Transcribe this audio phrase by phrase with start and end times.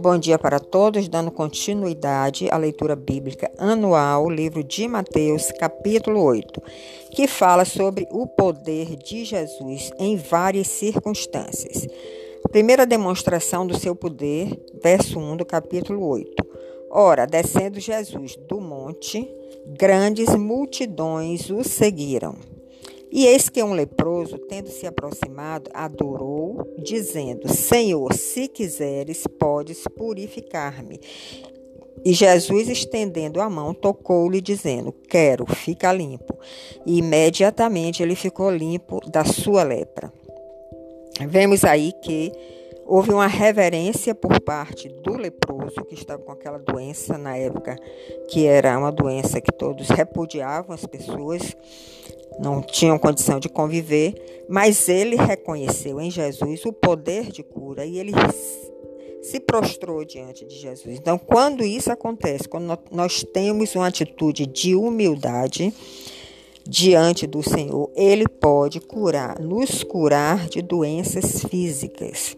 [0.00, 6.62] bom dia para todos, dando continuidade à leitura bíblica anual, livro de Mateus, capítulo 8,
[7.10, 11.86] que fala sobre o poder de Jesus em várias circunstâncias.
[12.50, 16.46] Primeira demonstração do seu poder, verso 1 do capítulo 8.
[16.90, 19.28] Ora, descendo Jesus do monte,
[19.78, 22.59] grandes multidões o seguiram.
[23.12, 31.00] E eis que um leproso, tendo se aproximado, adorou, dizendo: Senhor, se quiseres, podes purificar-me.
[32.04, 36.38] E Jesus, estendendo a mão, tocou-lhe, dizendo: Quero, fica limpo.
[36.86, 40.12] E imediatamente ele ficou limpo da sua lepra.
[41.28, 42.32] Vemos aí que
[42.86, 47.76] houve uma reverência por parte do leproso que estava com aquela doença na época,
[48.28, 51.54] que era uma doença que todos repudiavam as pessoas
[52.42, 57.98] não tinham condição de conviver, mas ele reconheceu em Jesus o poder de cura e
[57.98, 58.12] ele
[59.22, 60.98] se prostrou diante de Jesus.
[60.98, 65.72] Então, quando isso acontece, quando nós temos uma atitude de humildade
[66.66, 72.36] diante do Senhor, ele pode curar, nos curar de doenças físicas.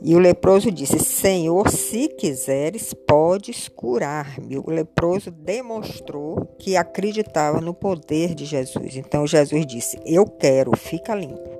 [0.00, 4.58] E o leproso disse: Senhor, se quiseres, podes curar-me.
[4.58, 8.96] O leproso demonstrou que acreditava no poder de Jesus.
[8.96, 11.50] Então Jesus disse: Eu quero, fica limpo.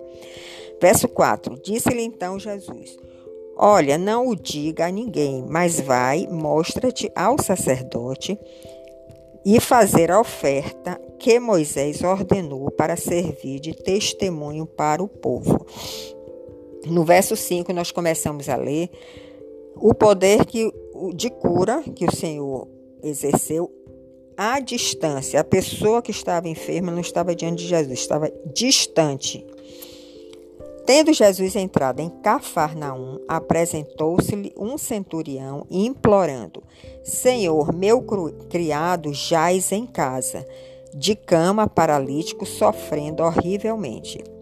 [0.80, 2.96] Verso 4: Disse-lhe então Jesus:
[3.56, 8.38] Olha, não o diga a ninguém, mas vai, mostra-te ao sacerdote
[9.44, 15.64] e fazer a oferta que Moisés ordenou para servir de testemunho para o povo.
[16.86, 18.90] No verso 5, nós começamos a ler
[19.74, 20.72] o poder que,
[21.14, 22.68] de cura que o Senhor
[23.02, 23.70] exerceu
[24.36, 25.40] à distância.
[25.40, 29.44] A pessoa que estava enferma não estava diante de Jesus, estava distante.
[30.86, 36.62] Tendo Jesus entrado em Cafarnaum, apresentou-se-lhe um centurião, implorando:
[37.02, 38.04] Senhor, meu
[38.48, 40.46] criado jaz em casa,
[40.94, 44.35] de cama paralítico, sofrendo horrivelmente.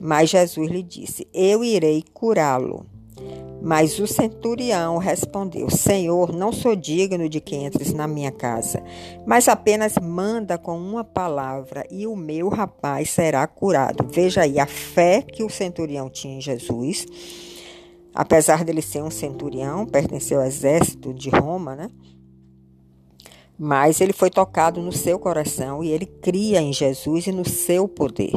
[0.00, 2.86] Mas Jesus lhe disse: Eu irei curá-lo.
[3.60, 8.82] Mas o centurião respondeu: Senhor, não sou digno de que entres na minha casa,
[9.26, 14.06] mas apenas manda com uma palavra e o meu rapaz será curado.
[14.08, 17.06] Veja aí a fé que o centurião tinha em Jesus.
[18.14, 21.90] Apesar dele ser um centurião, pertenceu ao exército de Roma, né?
[23.58, 27.88] Mas ele foi tocado no seu coração e ele cria em Jesus e no seu
[27.88, 28.32] poder.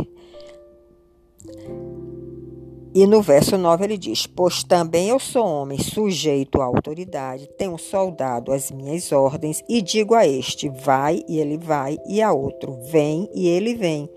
[2.94, 7.78] E no verso 9 ele diz: Pois também eu sou homem sujeito à autoridade, tenho
[7.78, 12.78] soldado às minhas ordens, e digo a este: Vai, e ele vai, e a outro:
[12.92, 14.10] Vem, e ele vem.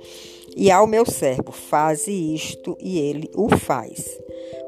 [0.56, 4.04] E ao meu servo: Faze isto, e ele o faz.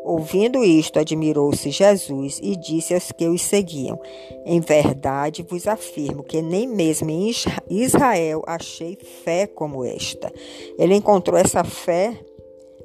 [0.05, 3.99] Ouvindo isto, admirou-se Jesus e disse aos que os seguiam:
[4.45, 7.33] Em verdade vos afirmo que nem mesmo em
[7.69, 10.33] Israel achei fé como esta.
[10.79, 12.17] Ele encontrou essa fé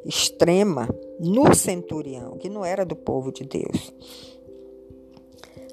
[0.06, 0.90] extrema
[1.20, 3.94] no centurião, que não era do povo de Deus.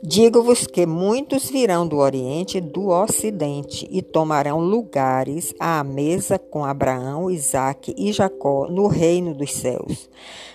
[0.02, 6.64] Digo-vos que muitos virão do Oriente e do Ocidente e tomarão lugares à mesa com
[6.64, 10.08] Abraão, Isaque e Jacó no reino dos céus,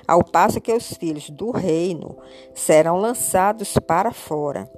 [0.07, 2.16] ao passo que os filhos do reino
[2.53, 4.72] serão lançados para fora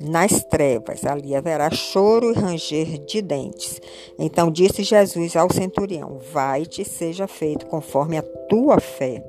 [0.00, 1.04] nas trevas.
[1.04, 3.80] Ali haverá choro e ranger de dentes.
[4.18, 9.24] Então disse Jesus ao centurião: Vai-te, seja feito conforme a tua fé.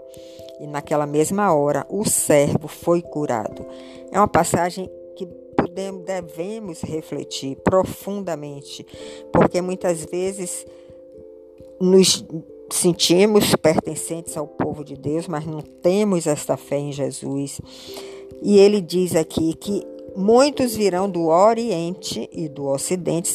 [0.59, 3.65] E naquela mesma hora o servo foi curado.
[4.11, 5.25] É uma passagem que
[5.55, 8.85] podemos, devemos refletir profundamente,
[9.31, 10.65] porque muitas vezes
[11.79, 12.25] nos
[12.69, 17.61] sentimos pertencentes ao povo de Deus, mas não temos esta fé em Jesus.
[18.41, 19.83] E ele diz aqui que
[20.19, 23.29] Muitos virão do Oriente e do Ocidente,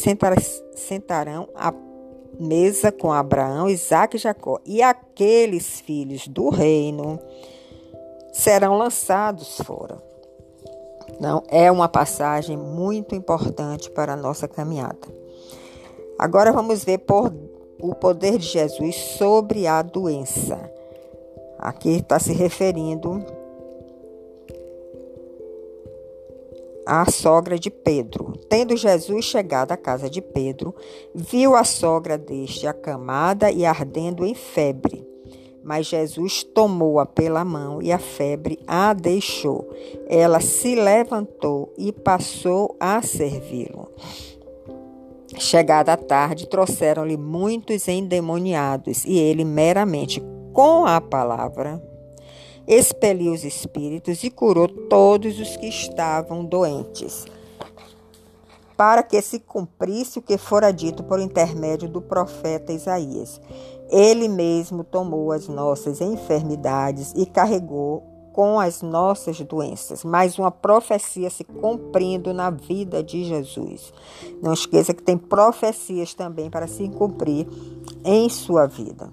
[0.74, 1.72] sentarão à
[2.38, 4.60] mesa com Abraão, Isaac e Jacó.
[4.66, 7.19] E aqueles filhos do reino
[8.34, 9.96] serão lançados fora.
[11.19, 15.08] Não, é uma passagem muito importante para a nossa caminhada.
[16.19, 17.32] Agora vamos ver por,
[17.80, 20.70] o poder de Jesus sobre a doença.
[21.58, 23.25] Aqui está se referindo
[26.86, 28.32] a sogra de Pedro.
[28.48, 30.75] Tendo Jesus chegado à casa de Pedro,
[31.14, 35.06] viu a sogra deste acamada e ardendo em febre.
[35.62, 39.69] Mas Jesus tomou-a pela mão e a febre a deixou.
[40.06, 43.88] Ela se levantou e passou a servi-lo.
[45.38, 50.22] Chegada a tarde, trouxeram-lhe muitos endemoniados, e ele, meramente
[50.52, 51.82] com a palavra,
[52.66, 57.25] expeliu os espíritos e curou todos os que estavam doentes,
[58.76, 63.40] para que se cumprisse o que fora dito por intermédio do profeta Isaías.
[63.90, 68.02] Ele mesmo tomou as nossas enfermidades e carregou
[68.32, 73.93] com as nossas doenças, mais uma profecia se cumprindo na vida de Jesus.
[74.43, 77.46] Não esqueça que tem profecias também para se cumprir
[78.05, 79.08] em sua vida.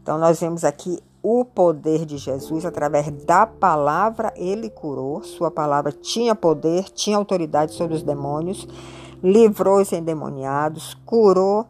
[0.00, 5.22] Então, nós vemos aqui o poder de Jesus através da palavra, ele curou.
[5.22, 8.66] Sua palavra tinha poder, tinha autoridade sobre os demônios,
[9.22, 11.66] livrou os endemoniados, curou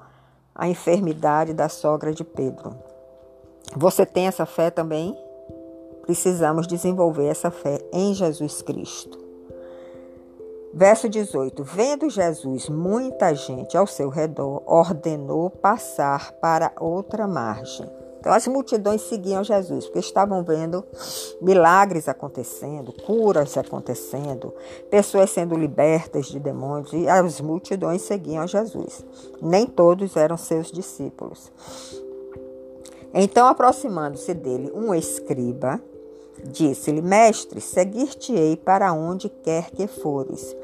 [0.54, 2.74] a enfermidade da sogra de Pedro.
[3.76, 5.16] Você tem essa fé também?
[6.02, 9.18] Precisamos desenvolver essa fé em Jesus Cristo.
[10.72, 17.97] Verso 18: Vendo Jesus muita gente ao seu redor, ordenou passar para outra margem.
[18.18, 20.84] Então as multidões seguiam Jesus, porque estavam vendo
[21.40, 24.52] milagres acontecendo, curas acontecendo,
[24.90, 29.04] pessoas sendo libertas de demônios, e as multidões seguiam Jesus.
[29.40, 31.52] Nem todos eram seus discípulos.
[33.14, 35.80] Então, aproximando-se dele um escriba,
[36.44, 40.56] Disse-lhe, Mestre, seguir-te-ei para onde quer que fores.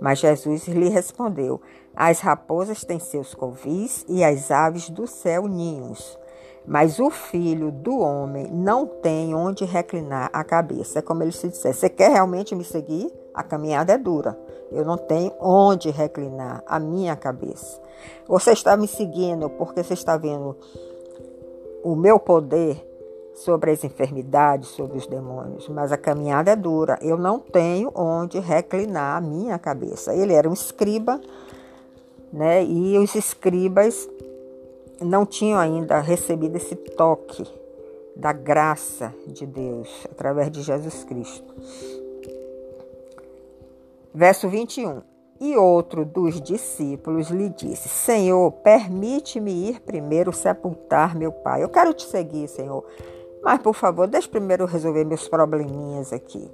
[0.00, 1.60] Mas Jesus lhe respondeu:
[1.94, 6.18] As raposas têm seus covis e as aves do céu ninhos.
[6.66, 10.98] Mas o filho do homem não tem onde reclinar a cabeça.
[10.98, 13.12] É como ele se dissesse: Você quer realmente me seguir?
[13.34, 14.38] A caminhada é dura.
[14.70, 17.80] Eu não tenho onde reclinar a minha cabeça.
[18.26, 20.56] Você está me seguindo porque você está vendo
[21.82, 22.82] o meu poder
[23.34, 26.98] sobre as enfermidades, sobre os demônios, mas a caminhada é dura.
[27.02, 30.14] Eu não tenho onde reclinar a minha cabeça.
[30.14, 31.20] Ele era um escriba,
[32.32, 32.64] né?
[32.64, 34.08] E os escribas
[35.00, 37.46] não tinham ainda recebido esse toque
[38.16, 41.54] da graça de Deus através de Jesus Cristo.
[44.14, 45.02] Verso 21.
[45.40, 51.62] E outro dos discípulos lhe disse: Senhor, permite-me ir primeiro sepultar meu pai.
[51.64, 52.84] Eu quero te seguir, Senhor,
[53.42, 56.48] mas, por favor, deixe primeiro resolver meus probleminhas aqui.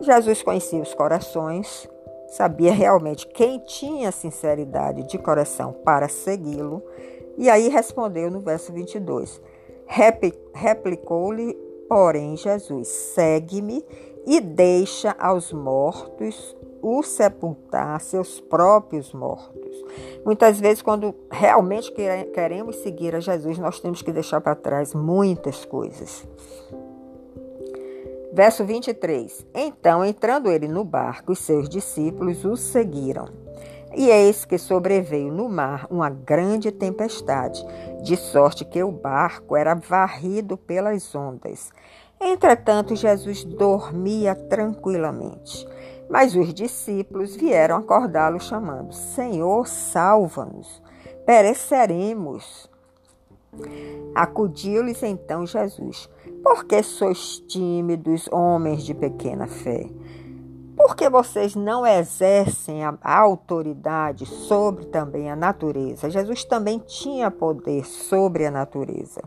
[0.00, 1.88] Jesus conhecia os corações,
[2.28, 6.82] sabia realmente quem tinha sinceridade de coração para segui-lo,
[7.36, 9.40] e aí respondeu no verso 22.
[10.54, 11.54] Replicou-lhe,
[11.88, 13.84] porém, Jesus: Segue-me
[14.26, 19.84] e deixa aos mortos o sepultar seus próprios mortos.
[20.24, 21.92] Muitas vezes, quando realmente
[22.32, 26.26] queremos seguir a Jesus, nós temos que deixar para trás muitas coisas.
[28.32, 33.43] Verso 23: Então, entrando ele no barco, os seus discípulos o seguiram.
[33.96, 37.64] E eis que sobreveio no mar uma grande tempestade,
[38.02, 41.70] de sorte que o barco era varrido pelas ondas.
[42.20, 45.66] Entretanto, Jesus dormia tranquilamente.
[46.10, 50.82] Mas os discípulos vieram acordá-lo, chamando: Senhor, salva-nos,
[51.24, 52.70] pereceremos.
[54.14, 56.08] Acudiu-lhes então Jesus:
[56.42, 59.88] Por que sois tímidos, homens de pequena fé?
[60.86, 66.10] Porque vocês não exercem a autoridade sobre também a natureza.
[66.10, 69.22] Jesus também tinha poder sobre a natureza.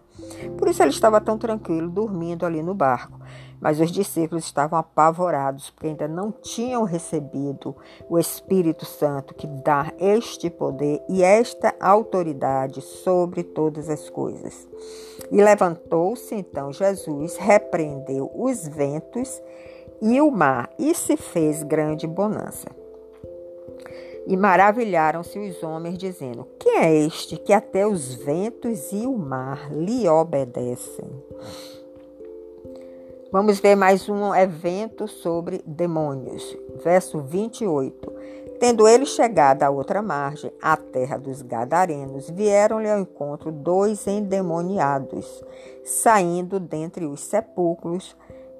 [0.56, 3.20] Por isso ele estava tão tranquilo, dormindo ali no barco.
[3.60, 7.76] Mas os discípulos estavam apavorados, porque ainda não tinham recebido
[8.08, 14.68] o Espírito Santo que dá este poder e esta autoridade sobre todas as coisas.
[15.32, 19.42] E levantou-se então Jesus, repreendeu os ventos
[20.02, 22.68] e o mar, e se fez grande bonança.
[24.28, 29.72] E maravilharam-se os homens, dizendo: Quem é este que até os ventos e o mar
[29.72, 31.10] lhe obedecem?
[33.32, 36.58] Vamos ver mais um evento sobre demônios.
[36.84, 38.14] Verso 28.
[38.60, 45.44] Tendo ele chegado à outra margem, à terra dos Gadarenos, vieram-lhe ao encontro dois endemoniados,
[45.86, 48.16] saindo dentre os sepulcros,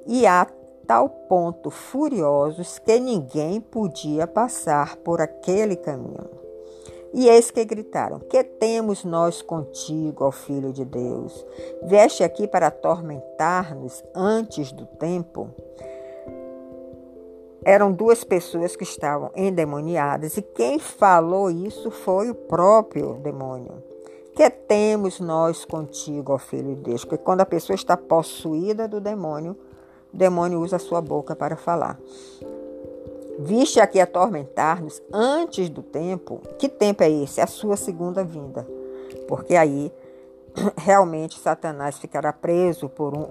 [0.06, 0.46] e a
[0.88, 6.30] tal ponto furiosos que ninguém podia passar por aquele caminho.
[7.14, 11.46] E eis que gritaram: Que temos nós contigo, ó Filho de Deus?
[11.84, 15.50] Veste aqui para atormentar-nos antes do tempo?
[17.64, 23.84] Eram duas pessoas que estavam endemoniadas, e quem falou isso foi o próprio demônio.
[24.34, 27.04] Que temos nós contigo, ó Filho de Deus?
[27.04, 29.58] Porque quando a pessoa está possuída do demônio,
[30.14, 32.00] o demônio usa a sua boca para falar.
[33.40, 36.42] Viste aqui atormentar-nos antes do tempo.
[36.58, 37.40] Que tempo é esse?
[37.40, 38.68] A sua segunda vinda.
[39.28, 39.92] Porque aí
[40.76, 43.28] realmente Satanás ficará preso por, um,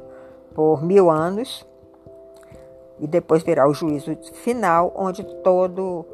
[0.54, 1.66] por mil anos
[3.00, 6.04] e depois virá o juízo final, onde todos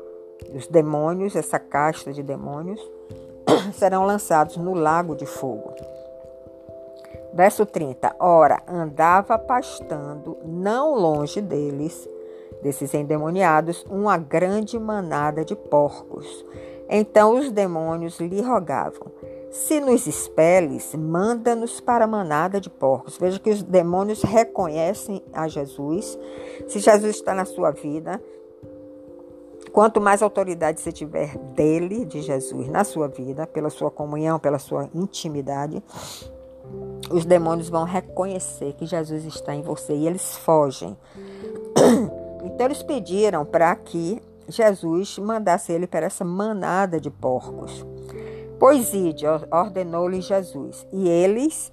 [0.55, 2.81] os demônios, essa casta de demônios,
[3.75, 5.75] serão lançados no lago de fogo.
[7.35, 8.17] Verso 30.
[8.19, 12.09] Ora, andava pastando não longe deles,
[12.63, 16.45] desses endemoniados, uma grande manada de porcos.
[16.89, 19.11] Então os demônios lhe rogavam:
[19.51, 23.17] Se nos expeles, manda-nos para a manada de porcos.
[23.17, 26.19] Veja que os demônios reconhecem a Jesus.
[26.69, 28.23] Se Jesus está na sua vida,
[29.73, 34.59] quanto mais autoridade você tiver dele, de Jesus, na sua vida, pela sua comunhão, pela
[34.59, 35.83] sua intimidade,
[37.11, 40.97] os demônios vão reconhecer que Jesus está em você e eles fogem.
[42.45, 47.87] Então eles pediram para que Jesus mandasse ele para essa manada de porcos.
[48.59, 51.73] Pois ide, ordenou-lhe Jesus, e eles,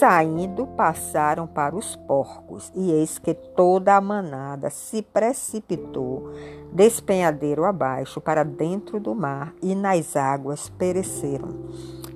[0.00, 6.32] saindo, passaram para os porcos, e eis que toda a manada se precipitou,
[6.72, 11.54] despenhadeiro abaixo, para dentro do mar, e nas águas pereceram.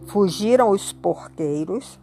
[0.06, 1.98] Fugiram os porqueiros,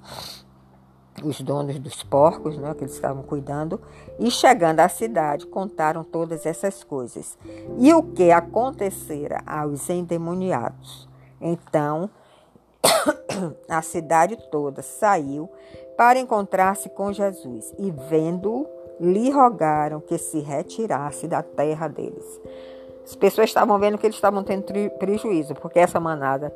[1.24, 3.80] os donos dos porcos, né, que eles estavam cuidando,
[4.18, 7.38] e chegando à cidade, contaram todas essas coisas.
[7.78, 11.08] E o que acontecera aos endemoniados?
[11.42, 12.10] Então,
[13.68, 15.50] a cidade toda saiu
[15.98, 18.68] para encontrar-se com Jesus, e vendo-o,
[19.00, 22.42] lhe rogaram que se retirasse da terra deles.
[23.10, 24.66] As pessoas estavam vendo que eles estavam tendo
[25.00, 26.54] prejuízo, porque essa manada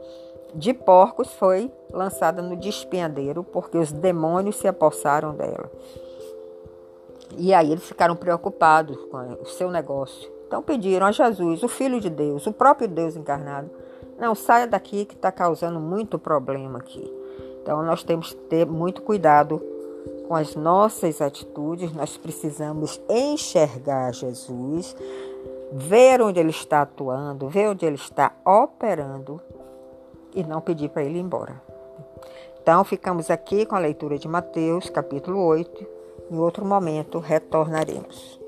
[0.53, 5.72] de porcos foi lançada no despenhadeiro, porque os demônios se apossaram dela.
[7.36, 10.31] E aí eles ficaram preocupados com o seu negócio.
[10.45, 13.72] Então pediram a Jesus, o Filho de Deus, o próprio Deus encarnado,
[14.19, 17.12] não saia daqui que está causando muito problema aqui.
[17.63, 19.60] Então nós temos que ter muito cuidado
[20.27, 21.91] com as nossas atitudes.
[21.93, 24.95] Nós precisamos enxergar Jesus,
[25.75, 29.42] ver onde ele está atuando, ver onde ele está operando
[30.36, 31.60] e não pedir para ele ir embora.
[32.62, 35.86] Então, ficamos aqui com a leitura de Mateus, capítulo 8.
[36.32, 38.43] Em outro momento, retornaremos.